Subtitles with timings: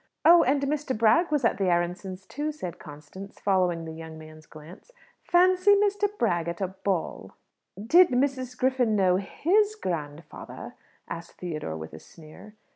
[0.25, 0.97] "Oh, and Mr.
[0.97, 4.89] Bragg was at the Aaronssohns', too," said Constance, following the young man's glance.
[5.21, 6.09] "Fancy Mr.
[6.17, 7.35] Bragg at a ball!"
[7.79, 8.57] "Did Mrs.
[8.57, 10.73] Griffin know his grandfather?"
[11.07, 12.55] asked Theodore, with a sneer.